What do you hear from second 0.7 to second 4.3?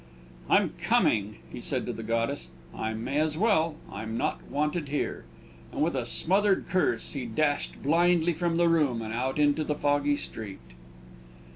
coming," he said to the goddess. "I may as well; I'm